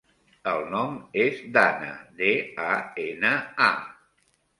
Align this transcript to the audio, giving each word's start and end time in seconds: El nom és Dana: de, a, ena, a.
El 0.51 0.61
nom 0.69 0.95
és 1.23 1.43
Dana: 1.57 1.89
de, 2.21 2.31
a, 2.69 2.71
ena, 3.05 3.33
a. 3.67 4.17